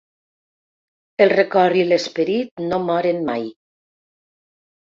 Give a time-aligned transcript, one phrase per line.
[1.25, 3.47] El record i l’esperit no moren mai.